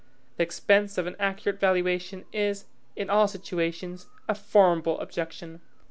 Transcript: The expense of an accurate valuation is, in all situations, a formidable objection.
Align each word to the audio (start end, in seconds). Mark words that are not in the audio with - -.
The 0.37 0.43
expense 0.43 0.97
of 0.97 1.05
an 1.05 1.15
accurate 1.19 1.59
valuation 1.59 2.25
is, 2.33 2.65
in 2.95 3.07
all 3.11 3.27
situations, 3.27 4.07
a 4.27 4.33
formidable 4.33 4.99
objection. 4.99 5.61